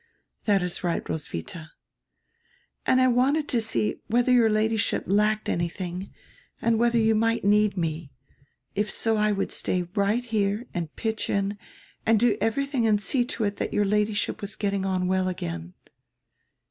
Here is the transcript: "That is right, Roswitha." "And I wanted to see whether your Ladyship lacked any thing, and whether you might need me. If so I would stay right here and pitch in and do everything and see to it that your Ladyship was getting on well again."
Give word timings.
"That 0.45 0.63
is 0.63 0.83
right, 0.83 1.05
Roswitha." 1.07 1.73
"And 2.87 2.99
I 2.99 3.07
wanted 3.07 3.47
to 3.49 3.61
see 3.61 3.97
whether 4.07 4.31
your 4.31 4.49
Ladyship 4.49 5.03
lacked 5.05 5.47
any 5.47 5.69
thing, 5.69 6.11
and 6.59 6.79
whether 6.79 6.97
you 6.97 7.13
might 7.13 7.45
need 7.45 7.77
me. 7.77 8.11
If 8.73 8.89
so 8.89 9.15
I 9.17 9.31
would 9.31 9.51
stay 9.51 9.83
right 9.93 10.23
here 10.25 10.65
and 10.73 10.95
pitch 10.95 11.29
in 11.29 11.55
and 12.03 12.19
do 12.19 12.35
everything 12.41 12.87
and 12.87 12.99
see 12.99 13.23
to 13.25 13.43
it 13.43 13.57
that 13.57 13.73
your 13.73 13.85
Ladyship 13.85 14.41
was 14.41 14.55
getting 14.55 14.87
on 14.87 15.05
well 15.07 15.27
again." 15.27 15.75